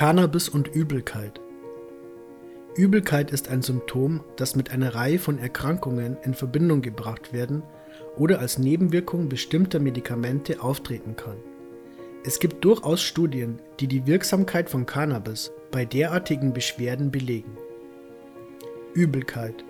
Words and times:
Cannabis 0.00 0.48
und 0.48 0.68
Übelkeit. 0.68 1.42
Übelkeit 2.74 3.32
ist 3.32 3.50
ein 3.50 3.60
Symptom, 3.60 4.24
das 4.36 4.56
mit 4.56 4.70
einer 4.70 4.94
Reihe 4.94 5.18
von 5.18 5.38
Erkrankungen 5.38 6.16
in 6.22 6.32
Verbindung 6.32 6.80
gebracht 6.80 7.34
werden 7.34 7.62
oder 8.16 8.38
als 8.38 8.56
Nebenwirkung 8.56 9.28
bestimmter 9.28 9.78
Medikamente 9.78 10.62
auftreten 10.62 11.16
kann. 11.16 11.36
Es 12.24 12.40
gibt 12.40 12.64
durchaus 12.64 13.02
Studien, 13.02 13.58
die 13.78 13.88
die 13.88 14.06
Wirksamkeit 14.06 14.70
von 14.70 14.86
Cannabis 14.86 15.52
bei 15.70 15.84
derartigen 15.84 16.54
Beschwerden 16.54 17.10
belegen. 17.10 17.58
Übelkeit. 18.94 19.66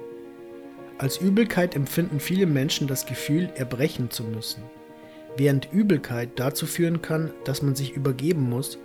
Als 0.98 1.16
Übelkeit 1.20 1.74
empfinden 1.74 2.20
viele 2.20 2.46
Menschen 2.46 2.86
das 2.86 3.04
Gefühl, 3.04 3.50
erbrechen 3.56 4.12
zu 4.12 4.22
müssen. 4.22 4.62
Während 5.36 5.72
Übelkeit 5.72 6.30
dazu 6.36 6.66
führen 6.66 7.02
kann, 7.02 7.32
dass 7.42 7.62
man 7.62 7.74
sich 7.74 7.96
übergeben 7.96 8.48
muss, 8.48 8.78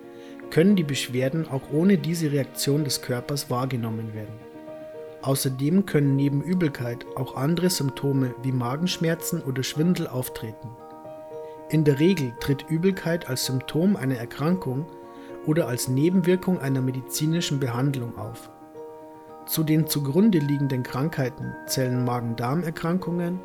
können 0.56 0.78
die 0.78 0.84
Beschwerden 0.84 1.50
auch 1.50 1.64
ohne 1.74 1.98
diese 1.98 2.32
Reaktion 2.32 2.86
des 2.86 3.02
Körpers 3.02 3.50
wahrgenommen 3.50 4.14
werden. 4.14 4.40
Außerdem 5.22 5.86
können 5.86 6.16
neben 6.16 6.42
Übelkeit 6.42 7.06
auch 7.18 7.36
andere 7.36 7.70
Symptome 7.70 8.34
wie 8.42 8.54
Magenschmerzen 8.54 9.42
oder 9.42 9.64
Schwindel 9.64 10.08
auftreten. 10.08 10.70
In 11.68 11.84
der 11.84 12.00
Regel 12.00 12.32
tritt 12.40 12.70
Übelkeit 12.70 13.28
als 13.28 13.48
Symptom 13.48 13.98
einer 13.98 14.16
Erkrankung 14.16 14.86
oder 15.46 15.68
als 15.68 15.90
Nebenwirkung 15.90 16.58
einer 16.58 16.80
medizinischen 16.80 17.60
Behandlung 17.60 18.18
auf. 18.18 18.50
Zu 19.48 19.62
den 19.62 19.88
zugrunde 19.88 20.40
liegenden 20.40 20.84
Krankheiten 20.84 21.54
zählen 21.68 22.06
Magen-Darm-Erkrankungen, 22.06 23.42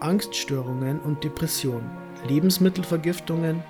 Angststörungen 0.00 1.00
und 1.00 1.24
Depressionen, 1.24 1.90
Lebensmittelvergiftungen, 2.28 3.62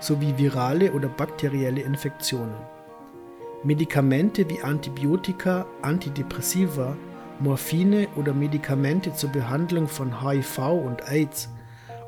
sowie 0.00 0.36
virale 0.36 0.92
oder 0.92 1.08
bakterielle 1.08 1.80
Infektionen. 1.80 2.54
Medikamente 3.64 4.48
wie 4.48 4.60
Antibiotika, 4.62 5.66
Antidepressiva, 5.82 6.96
Morphine 7.40 8.08
oder 8.16 8.32
Medikamente 8.32 9.12
zur 9.12 9.30
Behandlung 9.30 9.88
von 9.88 10.22
HIV 10.22 10.58
und 10.58 11.10
AIDS 11.10 11.48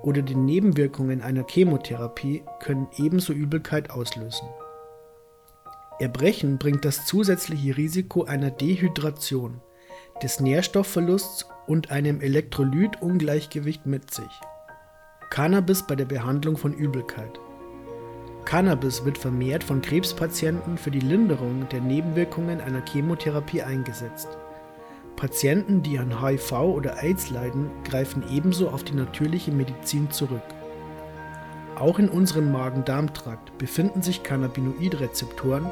oder 0.02 0.22
den 0.22 0.44
Nebenwirkungen 0.44 1.22
einer 1.22 1.44
Chemotherapie 1.46 2.42
können 2.60 2.86
ebenso 2.96 3.32
Übelkeit 3.32 3.90
auslösen. 3.90 4.48
Erbrechen 5.98 6.58
bringt 6.58 6.84
das 6.84 7.06
zusätzliche 7.06 7.76
Risiko 7.76 8.24
einer 8.24 8.50
Dehydration, 8.50 9.60
des 10.22 10.40
Nährstoffverlusts 10.40 11.46
und 11.66 11.90
einem 11.90 12.20
Elektrolytungleichgewicht 12.20 13.86
mit 13.86 14.14
sich. 14.14 14.30
Cannabis 15.30 15.86
bei 15.86 15.94
der 15.96 16.06
Behandlung 16.06 16.56
von 16.56 16.72
Übelkeit. 16.72 17.38
Cannabis 18.48 19.04
wird 19.04 19.18
vermehrt 19.18 19.62
von 19.62 19.82
Krebspatienten 19.82 20.78
für 20.78 20.90
die 20.90 21.00
Linderung 21.00 21.68
der 21.68 21.82
Nebenwirkungen 21.82 22.62
einer 22.62 22.82
Chemotherapie 22.82 23.60
eingesetzt. 23.60 24.26
Patienten, 25.16 25.82
die 25.82 25.98
an 25.98 26.22
HIV 26.22 26.52
oder 26.52 27.02
AIDS 27.02 27.28
leiden, 27.28 27.68
greifen 27.84 28.22
ebenso 28.32 28.70
auf 28.70 28.84
die 28.84 28.94
natürliche 28.94 29.52
Medizin 29.52 30.10
zurück. 30.10 30.40
Auch 31.78 31.98
in 31.98 32.08
unserem 32.08 32.50
Magen-Darm-Trakt 32.50 33.58
befinden 33.58 34.00
sich 34.00 34.22
Cannabinoidrezeptoren, 34.22 35.66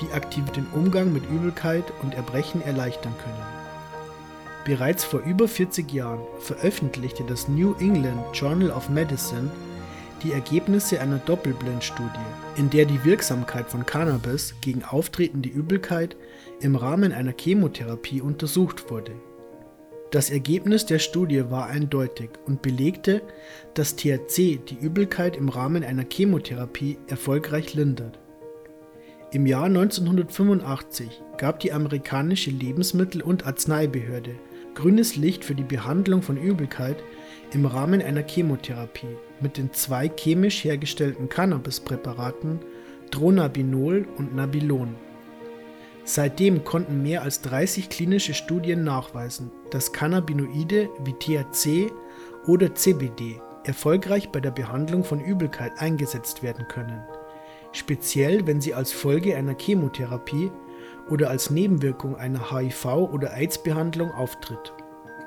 die 0.00 0.10
aktiv 0.14 0.48
den 0.52 0.66
Umgang 0.72 1.12
mit 1.12 1.28
Übelkeit 1.30 1.84
und 2.02 2.14
Erbrechen 2.14 2.62
erleichtern 2.62 3.12
können. 3.22 3.44
Bereits 4.64 5.04
vor 5.04 5.20
über 5.20 5.46
40 5.46 5.92
Jahren 5.92 6.22
veröffentlichte 6.38 7.22
das 7.24 7.48
New 7.48 7.74
England 7.80 8.22
Journal 8.32 8.70
of 8.70 8.88
Medicine 8.88 9.50
die 10.22 10.32
Ergebnisse 10.32 11.00
einer 11.00 11.18
Doppelblindstudie, 11.18 12.08
in 12.56 12.70
der 12.70 12.84
die 12.84 13.04
Wirksamkeit 13.04 13.70
von 13.70 13.84
Cannabis 13.84 14.54
gegen 14.60 14.84
auftretende 14.84 15.48
Übelkeit 15.48 16.16
im 16.60 16.76
Rahmen 16.76 17.12
einer 17.12 17.34
Chemotherapie 17.38 18.20
untersucht 18.20 18.90
wurde. 18.90 19.12
Das 20.10 20.30
Ergebnis 20.30 20.86
der 20.86 21.00
Studie 21.00 21.50
war 21.50 21.66
eindeutig 21.66 22.30
und 22.46 22.62
belegte, 22.62 23.22
dass 23.74 23.96
THC 23.96 24.60
die 24.68 24.78
Übelkeit 24.80 25.36
im 25.36 25.48
Rahmen 25.48 25.82
einer 25.82 26.04
Chemotherapie 26.10 26.98
erfolgreich 27.08 27.74
lindert. 27.74 28.20
Im 29.32 29.46
Jahr 29.46 29.64
1985 29.64 31.20
gab 31.36 31.58
die 31.58 31.72
amerikanische 31.72 32.50
Lebensmittel- 32.50 33.22
und 33.22 33.46
Arzneibehörde 33.46 34.36
grünes 34.74 35.16
Licht 35.16 35.44
für 35.44 35.54
die 35.54 35.64
Behandlung 35.64 36.22
von 36.22 36.36
Übelkeit 36.36 37.02
im 37.54 37.66
Rahmen 37.66 38.02
einer 38.02 38.26
Chemotherapie 38.26 39.16
mit 39.40 39.56
den 39.56 39.72
zwei 39.72 40.08
chemisch 40.08 40.64
hergestellten 40.64 41.28
Cannabispräparaten 41.28 42.58
Dronabinol 43.10 44.06
und 44.16 44.34
Nabilon. 44.34 44.96
Seitdem 46.04 46.64
konnten 46.64 47.02
mehr 47.02 47.22
als 47.22 47.40
30 47.42 47.88
klinische 47.88 48.34
Studien 48.34 48.84
nachweisen, 48.84 49.50
dass 49.70 49.92
Cannabinoide 49.92 50.90
wie 51.04 51.14
THC 51.14 51.92
oder 52.46 52.74
CBD 52.74 53.40
erfolgreich 53.64 54.30
bei 54.30 54.40
der 54.40 54.50
Behandlung 54.50 55.04
von 55.04 55.20
Übelkeit 55.20 55.72
eingesetzt 55.78 56.42
werden 56.42 56.66
können, 56.68 57.02
speziell 57.72 58.46
wenn 58.46 58.60
sie 58.60 58.74
als 58.74 58.92
Folge 58.92 59.36
einer 59.36 59.56
Chemotherapie 59.56 60.50
oder 61.08 61.30
als 61.30 61.50
Nebenwirkung 61.50 62.16
einer 62.16 62.50
HIV- 62.50 63.10
oder 63.12 63.32
AIDS-Behandlung 63.32 64.10
auftritt. 64.10 64.74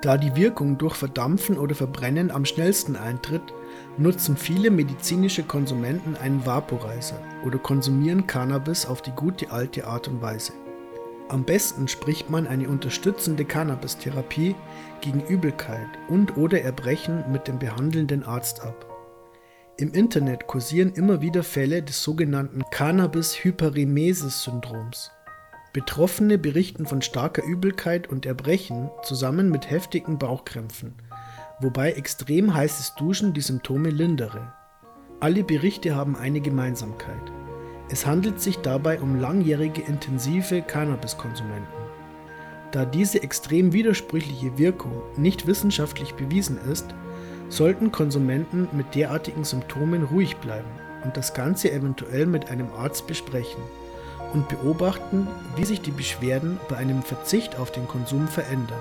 Da 0.02 0.18
die 0.18 0.36
Wirkung 0.36 0.78
durch 0.78 0.96
Verdampfen 0.96 1.58
oder 1.58 1.74
Verbrennen 1.74 2.30
am 2.30 2.46
schnellsten 2.46 2.96
eintritt, 2.96 3.42
nutzen 3.98 4.38
viele 4.38 4.70
medizinische 4.70 5.42
Konsumenten 5.42 6.16
einen 6.16 6.46
Vaporizer 6.46 7.20
oder 7.44 7.58
konsumieren 7.58 8.28
Cannabis 8.28 8.86
auf 8.86 9.02
die 9.02 9.12
gute 9.12 9.52
alte 9.52 9.88
Art 9.88 10.08
und 10.08 10.22
Weise. 10.22 10.54
Am 11.30 11.44
besten 11.44 11.88
spricht 11.88 12.30
man 12.30 12.46
eine 12.48 12.70
unterstützende 12.70 13.44
Cannabis-Therapie 13.44 14.56
gegen 15.02 15.26
Übelkeit 15.28 15.90
und/oder 16.08 16.62
Erbrechen 16.62 17.24
mit 17.32 17.48
dem 17.48 17.58
behandelnden 17.60 18.24
Arzt 18.24 18.62
ab. 18.62 18.86
Im 19.78 19.92
Internet 19.92 20.48
kursieren 20.48 20.94
immer 20.94 21.22
wieder 21.22 21.44
Fälle 21.44 21.84
des 21.84 22.02
sogenannten 22.02 22.64
Cannabis-Hyperemesis-Syndroms. 22.72 25.12
Betroffene 25.78 26.40
berichten 26.40 26.88
von 26.88 27.04
starker 27.04 27.44
Übelkeit 27.44 28.08
und 28.10 28.26
Erbrechen 28.26 28.90
zusammen 29.04 29.52
mit 29.52 29.70
heftigen 29.70 30.18
Bauchkrämpfen, 30.18 30.96
wobei 31.60 31.92
extrem 31.92 32.56
heißes 32.56 32.96
Duschen 32.96 33.36
die 33.36 33.42
Symptome 33.42 33.92
lindere. 33.92 34.54
Alle 35.20 35.44
Berichte 35.44 35.96
haben 35.96 36.16
eine 36.16 36.42
Gemeinsamkeit. 36.42 37.32
Es 37.92 38.08
handelt 38.08 38.42
sich 38.42 38.58
dabei 38.58 39.00
um 39.00 39.20
langjährige 39.20 39.84
intensive 39.84 40.64
Cannabiskonsumenten. 40.64 41.68
Da 42.72 42.84
diese 42.84 43.22
extrem 43.22 43.72
widersprüchliche 43.72 44.58
Wirkung 44.58 45.04
nicht 45.16 45.46
wissenschaftlich 45.46 46.16
bewiesen 46.16 46.58
ist, 46.72 46.88
sollten 47.50 47.92
Konsumenten 47.92 48.68
mit 48.72 48.96
derartigen 48.96 49.44
Symptomen 49.44 50.06
ruhig 50.06 50.38
bleiben 50.38 50.72
und 51.04 51.16
das 51.18 51.36
Ganze 51.36 51.72
eventuell 51.72 52.26
mit 52.26 52.50
einem 52.50 52.72
Arzt 52.72 53.06
besprechen 53.06 53.62
und 54.34 54.48
beobachten, 54.50 55.28
wie 55.56 55.66
sich 55.66 55.82
die 55.82 55.92
Beschwerden 55.92 56.60
bei 56.70 56.78
einem 56.78 57.02
Verzicht 57.04 57.58
auf 57.58 57.72
den 57.72 57.88
Konsum 57.88 58.28
verändern. 58.28 58.80